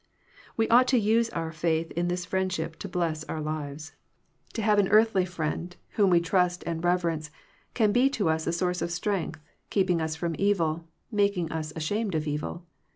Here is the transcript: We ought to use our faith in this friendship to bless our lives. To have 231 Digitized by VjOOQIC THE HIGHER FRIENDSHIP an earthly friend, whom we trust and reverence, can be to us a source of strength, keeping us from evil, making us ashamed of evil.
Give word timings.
We 0.57 0.67
ought 0.69 0.87
to 0.87 0.97
use 0.99 1.29
our 1.29 1.51
faith 1.51 1.91
in 1.91 2.07
this 2.07 2.25
friendship 2.25 2.75
to 2.77 2.89
bless 2.89 3.23
our 3.25 3.39
lives. 3.39 3.91
To 4.53 4.63
have 4.63 4.79
231 4.79 4.79
Digitized 4.81 4.81
by 4.81 4.81
VjOOQIC 4.81 4.81
THE 4.81 4.81
HIGHER 4.81 4.81
FRIENDSHIP 4.81 4.81
an 4.81 4.91
earthly 4.97 5.25
friend, 5.25 5.75
whom 5.89 6.09
we 6.09 6.19
trust 6.19 6.63
and 6.65 6.83
reverence, 6.83 7.31
can 7.75 7.91
be 7.91 8.09
to 8.09 8.29
us 8.29 8.47
a 8.47 8.51
source 8.51 8.81
of 8.81 8.91
strength, 8.91 9.41
keeping 9.69 10.01
us 10.01 10.15
from 10.15 10.35
evil, 10.39 10.85
making 11.11 11.51
us 11.51 11.71
ashamed 11.75 12.15
of 12.15 12.25
evil. 12.27 12.65